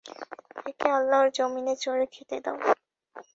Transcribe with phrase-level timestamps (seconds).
[0.65, 2.57] একে আল্লাহর যমীনে চরে খেতে দাও।